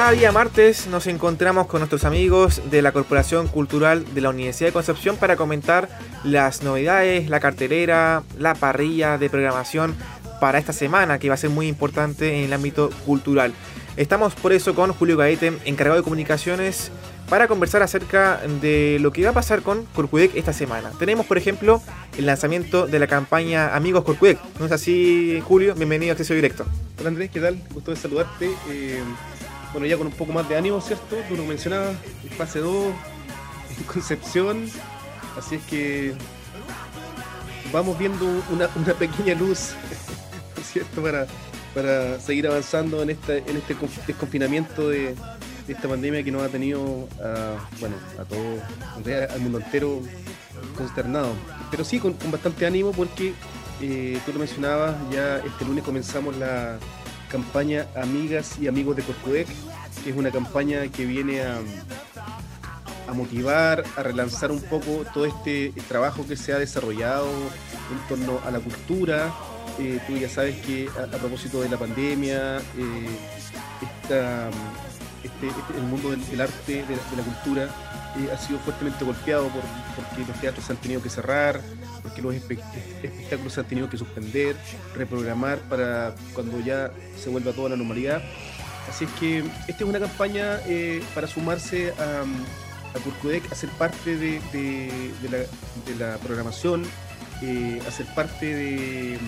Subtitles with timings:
[0.00, 4.68] cada día martes nos encontramos con nuestros amigos de la Corporación Cultural de la Universidad
[4.68, 5.90] de Concepción para comentar
[6.24, 9.94] las novedades, la cartelera, la parrilla de programación
[10.40, 13.52] para esta semana que va a ser muy importante en el ámbito cultural.
[13.98, 16.90] Estamos por eso con Julio Gaete, encargado de comunicaciones,
[17.28, 20.92] para conversar acerca de lo que va a pasar con Corcudec esta semana.
[20.98, 21.82] Tenemos, por ejemplo,
[22.16, 24.38] el lanzamiento de la campaña Amigos Corcudec.
[24.58, 25.74] ¿No es así, Julio?
[25.74, 26.64] Bienvenido a Acceso Directo.
[26.98, 27.62] Hola Andrés, ¿qué tal?
[27.74, 28.50] Gusto de saludarte.
[28.70, 29.02] Eh,
[29.72, 31.16] bueno, ya con un poco más de ánimo, ¿cierto?
[31.28, 31.96] Tú lo mencionabas,
[32.36, 32.86] fase 2,
[33.78, 34.68] en Concepción.
[35.38, 36.14] Así es que
[37.72, 39.74] vamos viendo una, pequeña luz,
[40.72, 41.02] ¿cierto?
[41.02, 41.26] Para,
[41.74, 45.14] para seguir avanzando en, esta, en este desconfinamiento de,
[45.68, 50.00] esta pandemia que nos ha tenido a, bueno, a todo, al mundo entero
[50.76, 51.32] consternado.
[51.70, 53.34] Pero sí, con, bastante ánimo porque
[53.80, 56.78] eh, tú lo mencionabas, ya este lunes comenzamos la
[57.30, 59.48] campaña Amigas y Amigos de Corcudec,
[60.02, 61.60] que es una campaña que viene a,
[63.14, 68.50] motivar, a relanzar un poco todo este trabajo que se ha desarrollado en torno a
[68.50, 69.32] la cultura.
[69.78, 73.18] Eh, tú ya sabes que a, propósito de la pandemia, eh,
[73.82, 74.20] este,
[75.24, 77.68] este, el mundo del, arte, de la, cultura,
[78.18, 79.62] eh, ha sido fuertemente golpeado por,
[79.96, 81.60] porque los teatros se han tenido que cerrar,
[82.02, 84.56] porque los espectáculos se han tenido que suspender,
[84.94, 88.22] reprogramar para cuando ya se vuelva toda la normalidad.
[88.88, 92.24] Así es que esta es una campaña eh, para sumarse a,
[92.96, 94.40] a Curcudec, a parte de,
[95.98, 96.84] la, programación,
[97.42, 99.18] eh, a ser parte de,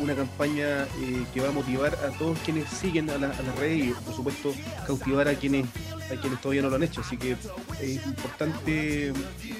[0.00, 3.78] una campaña eh, que va a motivar a todos quienes siguen a, la, las redes
[3.78, 4.52] y por supuesto
[4.84, 5.66] cautivar a quienes
[6.12, 7.00] a quienes todavía no lo han hecho.
[7.00, 7.36] Así que
[7.80, 9.12] es importante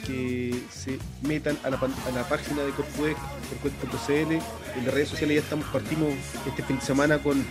[0.06, 1.78] que se metan a la,
[2.28, 3.16] página de Corcudec,
[3.62, 4.32] corcudec.cl.
[4.78, 6.10] En las redes sociales ya estamos, partimos
[6.46, 7.44] este fin de semana con,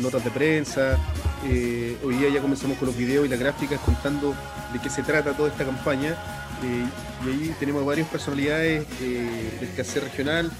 [0.00, 0.98] notas de prensa.
[1.46, 4.34] Eh, hoy día ya comenzamos con los videos y las gráficas contando
[4.72, 6.16] de qué se trata toda esta campaña.
[6.62, 6.86] Eh,
[7.24, 10.50] y ahí tenemos varias personalidades del quehacer regional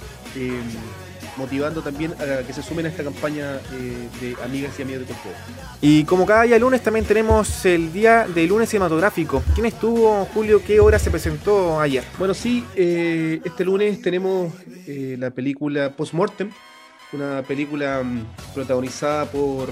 [1.36, 5.14] motivando también a que se sumen a esta campaña eh, de amigas y amigos de
[5.14, 5.36] Corcudec.
[5.80, 9.42] Y como cada día lunes también tenemos el día de lunes cinematográfico.
[9.54, 10.62] ¿Quién estuvo, Julio?
[10.64, 12.04] ¿Qué hora se presentó ayer?
[12.19, 14.52] Bueno, sí, eh, este lunes tenemos
[14.86, 16.50] eh, la película Postmortem,
[17.12, 19.70] una película mm, protagonizada por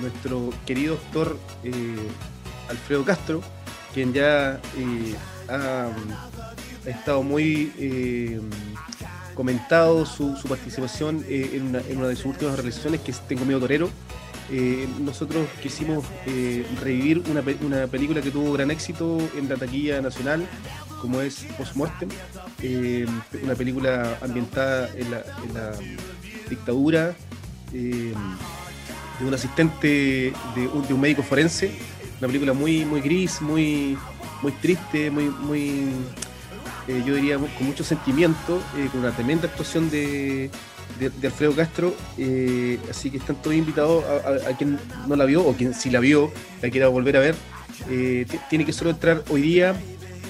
[0.00, 1.38] nuestro querido actor
[2.68, 3.40] Alfredo Castro,
[3.94, 4.60] quien ya
[5.48, 5.86] ha,
[6.84, 7.72] ha, estado muy
[9.38, 13.88] comentado su, participación eh, en, una, de sus últimas realizaciones, que es Tengo Miedo Torero.
[14.50, 20.44] Eh, nosotros quisimos eh, revivir una, película que tuvo gran éxito en la taquilla nacional,
[21.00, 22.08] como es Postmortem,
[23.44, 25.22] una película ambientada en la,
[26.50, 27.14] dictadura
[27.70, 28.14] de
[29.24, 31.70] un asistente de un, médico forense,
[32.18, 33.96] una película muy, muy gris, muy,
[34.42, 35.92] muy triste, muy, muy
[36.88, 40.50] eh, yo diría con mucho sentimiento, eh, con una tremenda actuación de,
[41.22, 45.74] Alfredo Castro, eh, así que están todos invitados a, quien no la vio o quien
[45.74, 46.32] sí la vio,
[46.62, 47.34] la quiera volver a ver,
[48.48, 49.76] tiene que solo entrar hoy día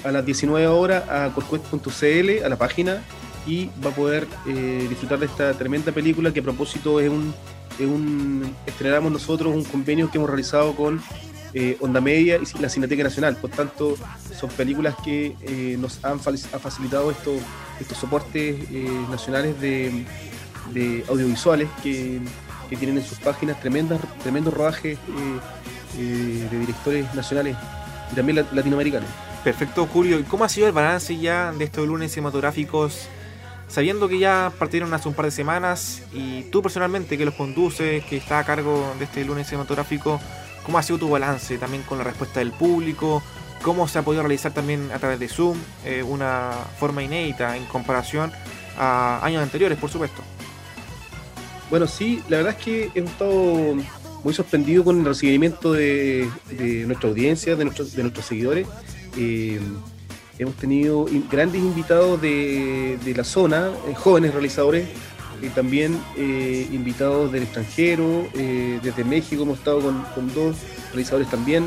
[0.03, 3.01] a las 19 horas a corcuet.cl, a la página,
[3.47, 4.27] y va a poder
[4.89, 7.33] disfrutar de esta tremenda película que a propósito es un,
[7.79, 11.01] es un estrenamos nosotros un convenio que hemos realizado con
[11.53, 13.35] eh, Onda Media y la Cineteca Nacional.
[13.35, 13.95] Por tanto,
[14.37, 17.41] son películas que eh, nos han facilitado estos,
[17.79, 20.05] estos soportes eh, nacionales de,
[21.07, 22.21] audiovisuales que,
[22.77, 24.99] tienen en sus páginas tremendas, tremendos rodajes
[25.97, 27.57] de directores nacionales
[28.11, 29.09] y también latinoamericanos.
[29.43, 30.19] Perfecto, Julio.
[30.19, 33.07] ¿Y cómo ha sido el balance ya de estos lunes cinematográficos?
[33.67, 38.03] Sabiendo que ya partieron hace un par de semanas y tú personalmente que los conduces,
[38.05, 40.19] que está a cargo de este lunes cinematográfico,
[40.69, 43.23] ¿Cómo ha sido tu balance también con la respuesta del público?
[43.63, 47.65] ¿Cómo se ha podido realizar también a través de Zoom eh, una forma inédita en
[47.65, 48.31] comparación
[48.77, 50.21] a años anteriores, por supuesto?
[51.71, 53.77] Bueno, sí, la verdad es que hemos estado
[54.23, 56.29] muy sorprendidos con el recibimiento de,
[56.85, 58.67] nuestra audiencia, de nuestros, de nuestros seguidores.
[59.17, 59.59] Eh,
[60.37, 64.87] hemos tenido grandes invitados de, la zona, eh, jóvenes realizadores
[65.41, 70.57] y también eh, invitados del extranjero, eh, desde México hemos estado con, dos
[70.91, 71.65] realizadores también,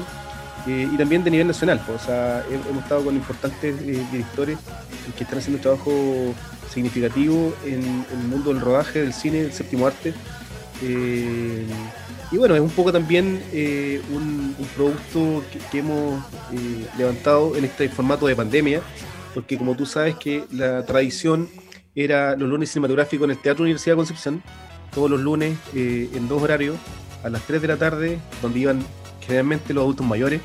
[0.66, 4.58] eh, y también de nivel nacional, pues, o sea, hemos estado con importantes directores
[5.16, 6.34] que están haciendo un trabajo
[6.72, 10.14] significativo en, el mundo del rodaje, del cine, del séptimo arte.
[10.80, 13.42] y bueno, es un poco también
[14.12, 16.22] un, producto que, hemos
[16.96, 18.80] levantado en este formato de pandemia,
[19.34, 21.48] porque como tú sabes que la tradición
[21.94, 24.42] era los lunes cinematográficos en el Teatro Universidad de Concepción,
[24.94, 26.76] todos los lunes eh, en dos horarios,
[27.22, 28.84] a las 3 de la tarde, donde iban
[29.20, 30.40] generalmente los adultos mayores,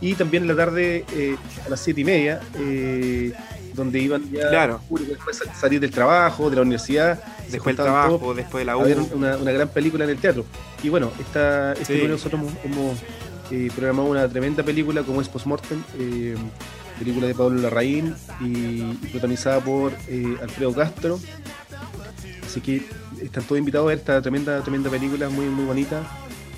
[0.00, 3.32] y también en la tarde eh, a las 7 y media, eh,
[3.74, 4.80] donde iban ya claro.
[4.90, 7.22] después de salir del trabajo, de la universidad.
[7.50, 8.82] Después del trabajo, después de la U.
[9.14, 10.44] Una, una, gran película en el teatro.
[10.82, 12.08] Y bueno, esta, este sí.
[12.08, 12.98] nosotros hemos
[13.50, 15.82] eh, programado una tremenda película como es Postmortem,
[17.00, 21.18] película de Pablo Larraín y, protagonizada por eh, Alfredo Castro.
[22.44, 22.82] Así que
[23.20, 26.02] están todos invitados a esta tremenda, tremenda película, muy, muy bonita.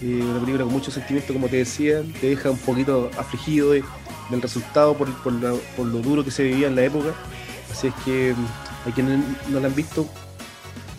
[0.02, 3.84] una película con mucho sentimiento, como te decía, te deja un poquito afligido de,
[4.30, 7.14] del resultado por, lo duro que se vivía en la época.
[7.70, 10.08] Así es que mm, a quienes no la han visto,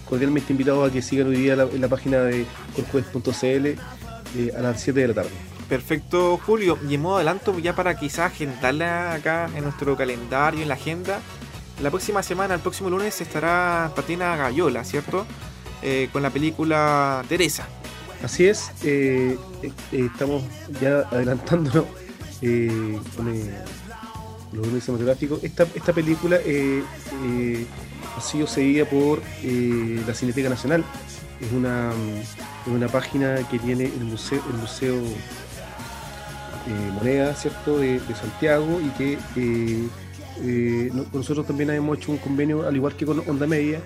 [0.07, 2.45] cordialmente invitados a que sigan hoy día en la página de
[2.75, 3.77] corjuez.cl eh,
[4.57, 5.52] a las 7 de la tarde.
[5.69, 6.77] Perfecto, Julio.
[6.87, 11.19] Y en modo adelanto, ya para quizás agendarla acá en nuestro calendario, en la agenda,
[11.81, 15.25] la próxima semana, el próximo lunes, estará Patina Gallola, ¿cierto?
[15.81, 17.67] Eh, con la película Teresa.
[18.23, 20.43] Así es, eh, eh, estamos
[20.79, 21.85] ya adelantándonos
[23.17, 23.25] con
[24.53, 25.43] los lunes cinematográficos.
[25.43, 30.85] Esta, esta película ha sido seguida por la Cineteca Nacional.
[31.41, 31.91] Es una,
[32.65, 35.01] es una página que tiene el museo, el museo
[36.93, 39.17] Moneda, ¿cierto?, de, Santiago y que
[40.41, 43.81] eh, nosotros también hemos hecho un convenio, al igual que con Onda Media,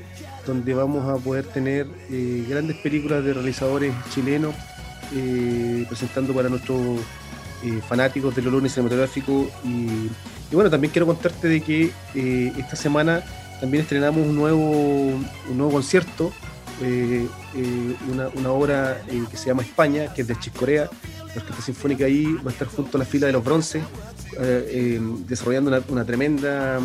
[0.45, 4.55] donde vamos a poder tener eh, grandes películas de realizadores chilenos
[5.15, 6.99] eh, presentando para nuestros
[7.87, 9.49] fanáticos del lunes cinematográfico.
[9.63, 10.09] Y,
[10.53, 13.23] bueno, también quiero contarte de que esta semana
[13.59, 16.31] también estrenamos un nuevo, un nuevo concierto,
[18.09, 20.87] una, una, obra que se llama España, que es de Chiscorea.
[21.37, 23.83] La Orquesta Sinfónica ahí va a estar junto a la fila de los bronces
[24.39, 26.79] eh, desarrollando una, una, tremenda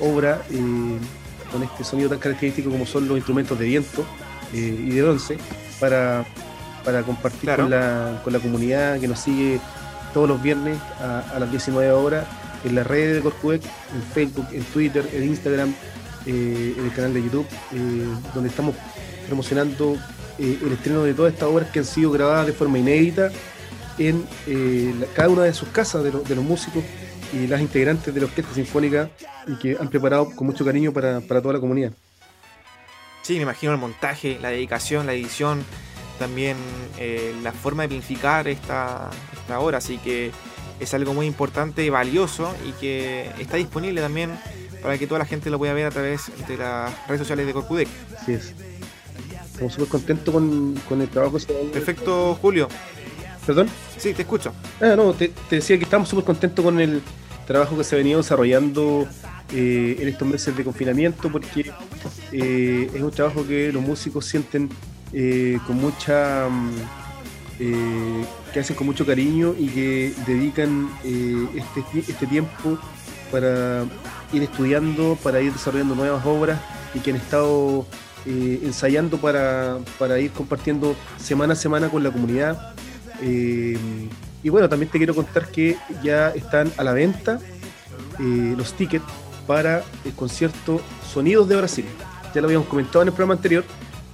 [0.00, 0.98] obra eh,
[1.52, 4.06] con este sonido tan característico como son los instrumentos de viento
[4.54, 5.36] eh, y de bronce
[5.78, 6.24] para,
[6.86, 7.64] para compartir claro.
[7.64, 9.60] con, la, con, la, comunidad que nos sigue
[10.14, 12.26] todos los viernes a, a las 19 horas
[12.64, 15.74] en las redes de Corcudec, en Facebook, en Twitter, en Instagram,
[16.24, 17.46] en el canal de YouTube,
[18.34, 18.74] donde estamos
[19.26, 19.98] promocionando
[20.38, 23.30] el estreno de todas estas obras que han sido grabadas de forma inédita
[23.98, 26.84] en eh, la, cada una de sus casas de, lo, de, los músicos
[27.32, 29.10] y las integrantes de la Orquesta Sinfónica
[29.46, 31.92] y que han preparado con mucho cariño para, para toda la comunidad.
[33.22, 35.62] Sí, me imagino el montaje, la dedicación, la edición,
[36.18, 36.56] también
[36.98, 40.30] eh, la forma de planificar esta, esta obra, así que
[40.80, 44.30] es algo muy importante y valioso y que está disponible también
[44.82, 47.52] para que toda la gente lo pueda ver a través de las redes sociales de
[47.52, 47.88] Corcudec.
[48.16, 48.54] Así es.
[49.44, 51.36] Estamos súper contentos con, con, el trabajo.
[51.72, 52.68] Perfecto, Julio.
[53.48, 53.66] ¿Perdón?
[53.96, 54.52] Sí, te escucho.
[54.78, 57.00] Ah, no, te, te decía que estamos súper contentos con el
[57.46, 59.08] trabajo que se ha venido desarrollando
[59.54, 61.72] eh, en estos meses de confinamiento, porque
[62.30, 64.68] eh, es un trabajo que los músicos sienten
[65.14, 66.46] eh, con mucha.
[66.50, 72.78] Mm, que hacen con mucho cariño y que dedican este, este tiempo
[73.32, 73.84] para
[74.32, 76.60] ir estudiando, para ir desarrollando nuevas obras
[76.94, 77.86] y que han estado
[78.26, 82.77] ensayando para, para ir compartiendo semana a semana con la comunidad
[83.22, 83.76] eh,
[84.42, 87.40] y bueno, también te quiero contar que ya están a la venta
[88.18, 89.04] eh, los tickets
[89.46, 90.80] para el concierto
[91.12, 91.84] Sonidos de Brasil.
[92.34, 93.64] Ya lo habíamos comentado en el programa anterior,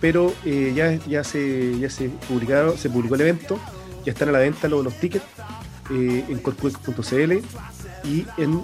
[0.00, 3.58] pero eh, ya, ya, se, ya se, publicaron, se publicó el evento,
[4.04, 5.24] ya están a la venta los, tickets
[5.90, 7.32] en corcuec.cl
[8.04, 8.62] y en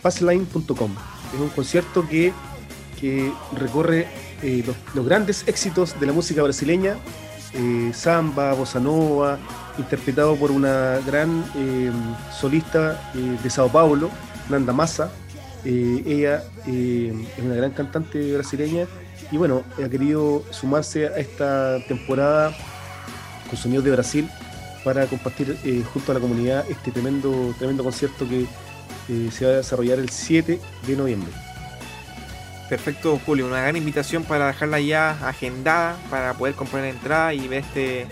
[0.00, 0.94] passline.com.
[1.34, 2.32] Es un concierto que,
[3.00, 4.06] que recorre
[4.42, 6.96] los, los grandes éxitos de la música brasileña
[7.54, 9.38] eh, samba, bossa nova,
[9.78, 11.90] interpretado por una gran eh,
[12.38, 14.10] solista eh, de Sao Paulo,
[14.48, 15.10] Nanda Massa.
[15.64, 18.86] ella es una gran cantante brasileña
[19.30, 22.52] y bueno, ha querido sumarse a esta temporada
[23.48, 24.28] con Sonidos de Brasil
[24.84, 25.56] para compartir
[25.92, 28.46] junto a la comunidad este tremendo, tremendo concierto que
[29.30, 31.32] se va a desarrollar el 7 de noviembre.
[32.72, 33.46] Perfecto, Julio.
[33.48, 38.06] Una gran invitación para dejarla ya agendada para poder comprar la entrada y ver este,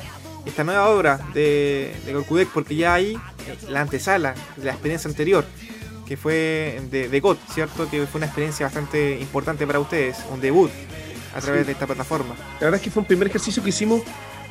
[0.46, 3.18] esta nueva obra de, de Gorkudek, porque ya hay
[3.68, 5.44] la antesala de la experiencia anterior,
[6.06, 7.88] que fue de, de GOT, ¿cierto?
[7.88, 10.70] Que fue una experiencia bastante importante para ustedes, un debut
[11.34, 11.66] a través sí.
[11.66, 12.34] de esta plataforma.
[12.54, 14.02] La verdad es que fue un primer ejercicio que hicimos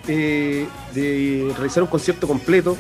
[0.08, 2.78] eh, de realizar un concierto completo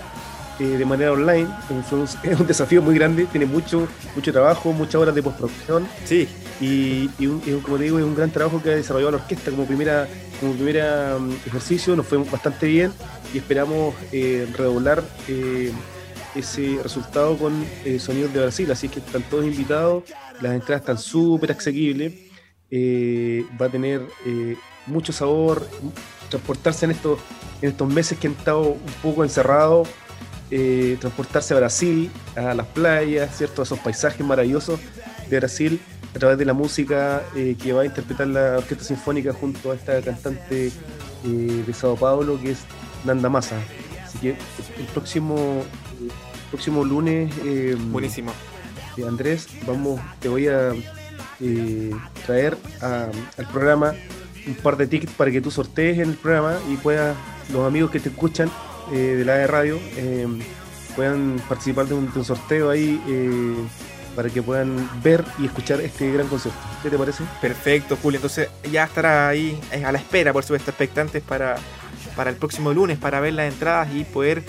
[0.59, 1.47] eh, de manera online.
[2.23, 5.87] Es un desafío muy grande, tiene mucho, mucho trabajo, muchas horas de postproducción.
[6.05, 6.27] Sí.
[6.61, 9.17] Y, y, un, y, como te digo, es un gran trabajo que ha desarrollado la
[9.17, 10.07] orquesta como primera
[10.39, 12.91] como primera um, ejercicio, nos fue bastante bien
[13.33, 15.71] y esperamos eh, redoblar eh,
[16.35, 20.03] ese resultado con eh, Sonidos de Brasil, así que están todos invitados,
[20.41, 22.13] las entradas están súper asequibles,
[23.59, 24.01] va a tener
[24.85, 25.67] mucho sabor,
[26.29, 27.19] transportarse en estos,
[27.61, 29.87] en estos meses que han estado un poco encerrados,
[30.51, 33.61] eh, transportarse a Brasil, a las playas, ¿cierto?
[33.61, 34.79] a esos paisajes maravillosos
[35.29, 35.79] de Brasil
[36.15, 39.75] a través de la música eh, que va a interpretar la Orquesta Sinfónica junto a
[39.75, 42.59] esta cantante eh, de Sao Paulo que es
[43.05, 43.57] Nanda Massa.
[44.03, 45.63] Así que el próximo,
[46.49, 47.31] próximo lunes...
[47.91, 48.31] Buenísimo.
[49.07, 50.73] Andrés, vamos, te voy a
[52.25, 53.93] traer al programa
[54.45, 57.15] un par de tickets para que tú sortees en el programa y puedas,
[57.53, 58.49] los amigos que te escuchan
[58.91, 60.27] eh, de la de radio, eh,
[60.95, 63.55] puedan participar de un, sorteo ahí eh,
[64.15, 66.59] para que puedan ver y escuchar este gran concierto.
[66.81, 67.23] ¿Qué te parece?
[67.41, 68.17] Perfecto, Julio.
[68.17, 71.55] Entonces ya estará ahí a la espera, por supuesto, expectantes para,
[72.15, 74.43] para el próximo lunes, para ver las entradas y poder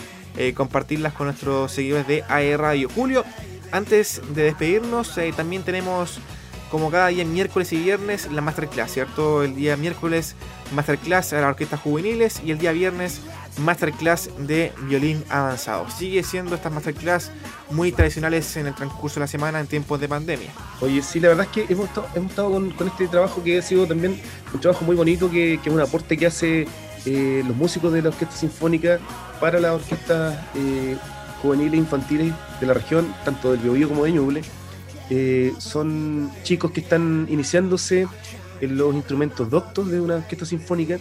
[0.54, 2.88] compartirlas con nuestros seguidores de AE Radio.
[2.94, 3.24] Julio,
[3.72, 6.18] antes de despedirnos, también tenemos
[6.70, 9.42] como cada día miércoles y viernes la masterclass, ¿cierto?
[9.42, 10.36] El día miércoles
[10.74, 13.20] masterclass a las orquestas juveniles y el día viernes
[13.60, 15.88] masterclass de violín avanzado.
[15.90, 17.30] Sigue siendo estas masterclass
[17.70, 20.50] muy tradicionales en el transcurso de la semana en tiempos de pandemia.
[20.80, 24.20] Oye, sí, la verdad es que hemos estado, con, este trabajo que ha sido también
[24.52, 26.66] un trabajo muy bonito, que, es un aporte que hace
[27.06, 28.98] eh, los músicos de la Orquesta Sinfónica
[29.40, 30.96] para las orquestas eh,
[31.42, 34.42] juveniles e infantiles de la región, tanto del Biobío como de Ñuble
[35.10, 38.06] eh, son chicos que están iniciándose
[38.60, 40.98] en los instrumentos doctos de una orquesta sinfónica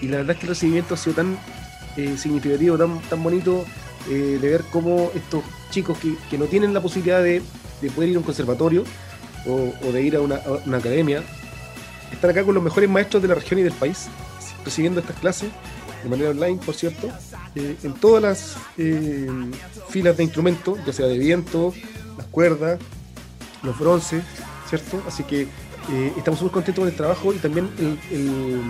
[0.00, 1.38] y la verdad es que el recibimiento ha sido tan
[1.96, 3.64] eh, significativo, tan, tan bonito
[4.08, 7.42] eh, de ver cómo estos chicos que, no tienen la posibilidad de,
[7.94, 8.84] poder ir a un conservatorio
[9.46, 10.36] o, de ir a una,
[10.76, 11.22] academia,
[12.12, 14.08] están acá con los mejores maestros de la región y del país,
[14.64, 15.50] recibiendo estas clases
[16.02, 17.08] de manera online, por cierto,
[17.54, 18.56] en todas las
[19.88, 21.72] filas de instrumentos, ya sea de viento,
[22.16, 22.78] las cuerdas,
[23.62, 24.22] los bronces,
[24.68, 25.02] ¿cierto?
[25.06, 25.42] Así que
[25.90, 28.60] eh, estamos muy contentos con el trabajo y también el,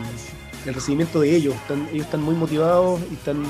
[0.66, 1.54] recibimiento de ellos.
[1.92, 3.42] ellos están muy motivados y están,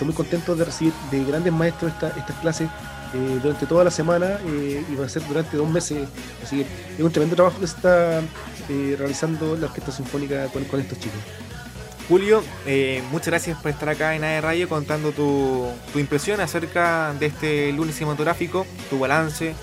[0.00, 2.68] muy contentos de recibir de grandes maestros estas clases
[3.14, 6.08] eh, durante toda la semana eh, y va a ser durante dos meses.
[6.42, 8.22] Así que es un tremendo trabajo que se está
[8.98, 11.20] realizando la Orquesta Sinfónica con, estos chicos.
[12.08, 12.42] Julio,
[13.10, 17.72] muchas gracias por estar acá en AE Radio contando tu, tu impresión acerca de este
[17.72, 19.54] lunes cinematográfico, tu balance,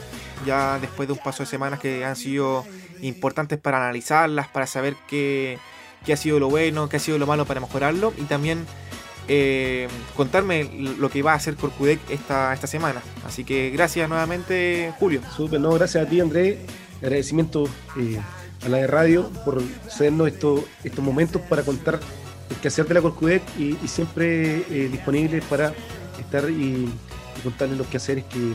[0.46, 2.66] ya después de un paso de semanas que han sido
[3.02, 5.60] importantes para analizarlas, para saber qué,
[6.12, 8.66] ha sido lo bueno, qué ha sido lo malo para mejorarlo y también
[9.28, 10.66] eh, contarme
[11.00, 13.02] lo que va a hacer Corcudec esta, esta semana.
[13.26, 15.22] Así que gracias nuevamente, Julio.
[15.36, 16.58] Súper, no, gracias a ti, Andrés.
[17.02, 17.66] Agradecimiento
[17.98, 18.20] eh,
[18.66, 22.00] a la de radio por cedernos estos, estos momentos para contar
[22.50, 25.74] el quehacer de la Corcudec y, siempre eh, disponible para
[26.20, 26.90] estar y,
[27.38, 28.54] y contarles los quehaceres que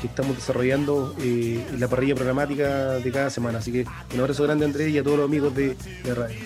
[0.00, 3.58] que estamos desarrollando eh, en la parrilla programática de cada semana.
[3.58, 6.38] Así que un abrazo grande Andrés y a todos los amigos de, de radio.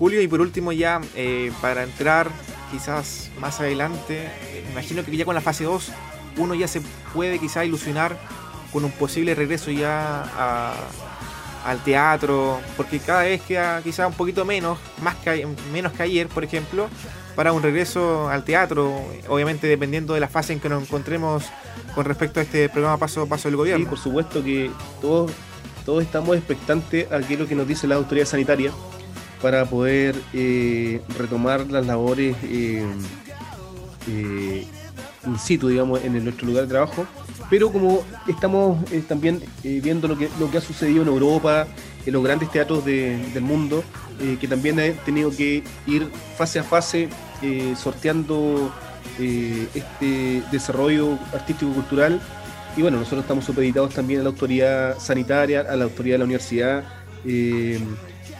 [0.00, 2.30] Julio, y por último ya, eh, para entrar
[2.72, 4.30] quizás más adelante,
[4.72, 5.92] imagino que ya con la fase 2
[6.38, 6.80] uno ya se
[7.12, 8.16] puede quizás ilusionar
[8.72, 10.24] con un posible regreso ya
[11.66, 16.28] al teatro, porque cada vez queda quizás un poquito menos, más que, menos que ayer,
[16.28, 16.88] por ejemplo,
[17.36, 21.44] para un regreso al teatro, obviamente dependiendo de la fase en que nos encontremos
[21.94, 23.84] con respecto a este programa Paso Paso del Gobierno.
[23.84, 24.70] Sí, por supuesto que
[25.02, 25.30] todos,
[25.84, 28.72] todos estamos expectantes a lo que nos dice la autoridad sanitaria
[29.40, 32.84] para poder eh, retomar las labores eh,
[34.08, 34.66] eh,
[35.26, 37.06] in situ, digamos, en nuestro lugar de trabajo.
[37.48, 38.78] Pero como estamos
[39.08, 41.66] también viendo lo que, lo que ha sucedido en Europa,
[42.06, 43.82] en los grandes teatros del mundo,
[44.40, 47.08] que también han tenido que ir fase a fase
[47.76, 48.70] sorteando
[49.18, 52.20] eh, este desarrollo artístico-cultural.
[52.76, 56.24] Y bueno, nosotros estamos supeditados también a la autoridad sanitaria, a la autoridad de la
[56.24, 56.84] universidad,
[57.26, 57.78] eh,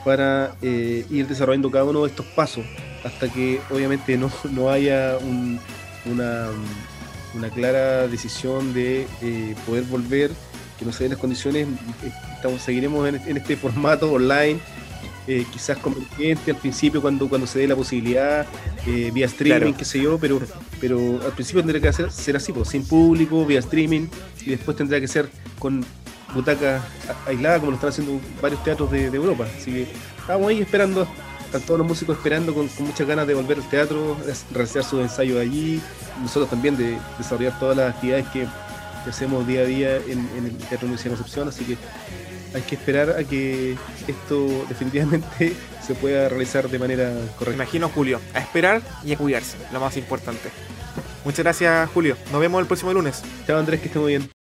[0.05, 2.65] para eh, ir desarrollando cada uno de estos pasos,
[3.05, 5.17] hasta que obviamente no, no haya
[6.05, 6.49] una,
[7.35, 9.07] una clara decisión de
[9.67, 10.31] poder volver,
[10.79, 11.69] que no se den las condiciones,
[12.35, 14.61] estamos, seguiremos en, en este formato online
[15.27, 18.47] eh, quizás convergente al principio cuando, cuando se dé la posibilidad,
[18.87, 20.41] eh, vía streaming, qué sé yo, pero,
[20.81, 24.09] pero al principio tendría que hacer, ser así, pues, sin público, vía streaming,
[24.45, 25.85] y después tendría que ser con
[26.35, 26.83] butacas
[27.27, 29.47] aisladas, como lo están haciendo varios teatros de, Europa.
[29.57, 29.87] Así que
[30.19, 31.07] estamos ahí esperando,
[31.45, 34.17] están todos los músicos esperando con, muchas ganas de volver al teatro,
[34.53, 35.81] realizar sus ensayos allí,
[36.23, 38.47] nosotros también de desarrollar todas las actividades que,
[39.09, 41.79] hacemos día a día en, el Teatro Universidad de Concepción, así que
[42.55, 47.63] hay que esperar a que esto definitivamente se pueda realizar de manera correcta.
[47.63, 50.51] Imagino, Julio, a esperar y a cuidarse, lo más importante.
[51.25, 52.17] Muchas gracias, Julio.
[52.31, 53.23] Nos vemos el próximo lunes.
[53.47, 54.40] Chao, Andrés, que esté muy bien.